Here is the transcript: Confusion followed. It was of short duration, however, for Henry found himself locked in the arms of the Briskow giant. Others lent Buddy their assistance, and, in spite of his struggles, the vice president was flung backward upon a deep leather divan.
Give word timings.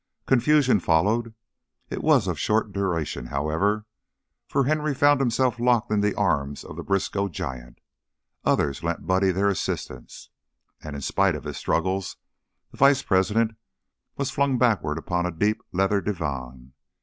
Confusion 0.25 0.79
followed. 0.79 1.35
It 1.91 2.01
was 2.01 2.25
of 2.25 2.39
short 2.39 2.73
duration, 2.73 3.27
however, 3.27 3.85
for 4.47 4.63
Henry 4.63 4.95
found 4.95 5.19
himself 5.19 5.59
locked 5.59 5.91
in 5.91 6.01
the 6.01 6.15
arms 6.15 6.63
of 6.63 6.75
the 6.75 6.81
Briskow 6.81 7.27
giant. 7.27 7.77
Others 8.43 8.81
lent 8.83 9.05
Buddy 9.05 9.29
their 9.29 9.47
assistance, 9.47 10.31
and, 10.81 10.95
in 10.95 11.03
spite 11.03 11.35
of 11.35 11.43
his 11.43 11.57
struggles, 11.57 12.17
the 12.71 12.77
vice 12.77 13.03
president 13.03 13.55
was 14.17 14.31
flung 14.31 14.57
backward 14.57 14.97
upon 14.97 15.27
a 15.27 15.31
deep 15.31 15.61
leather 15.71 16.01
divan. 16.01 16.73